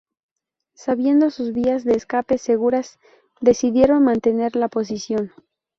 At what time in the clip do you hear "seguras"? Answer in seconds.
2.39-2.97